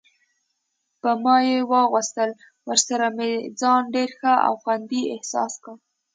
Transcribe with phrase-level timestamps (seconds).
[1.01, 2.31] په ما یې واغوستل،
[2.67, 5.75] ورسره مې ځان ډېر ښه او خوندي احساس کړ.